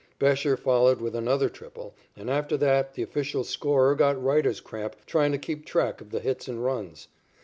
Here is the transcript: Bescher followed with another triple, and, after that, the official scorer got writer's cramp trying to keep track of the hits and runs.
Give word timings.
Bescher 0.19 0.57
followed 0.57 0.99
with 0.99 1.15
another 1.15 1.47
triple, 1.47 1.93
and, 2.17 2.27
after 2.27 2.57
that, 2.57 2.95
the 2.95 3.03
official 3.03 3.43
scorer 3.43 3.93
got 3.93 4.19
writer's 4.19 4.59
cramp 4.59 4.95
trying 5.05 5.31
to 5.31 5.37
keep 5.37 5.63
track 5.63 6.01
of 6.01 6.09
the 6.09 6.19
hits 6.21 6.47
and 6.47 6.63
runs. 6.63 7.07